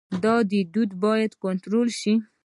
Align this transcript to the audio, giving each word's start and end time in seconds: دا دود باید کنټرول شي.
دا 0.23 0.35
دود 0.73 0.91
باید 1.03 1.31
کنټرول 1.43 1.87
شي. 1.99 2.13